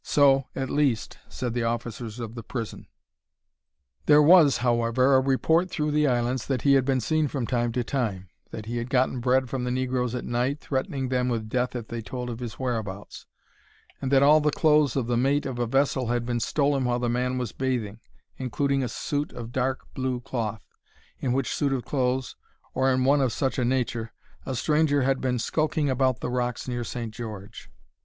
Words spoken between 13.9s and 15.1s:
and that all the clothes of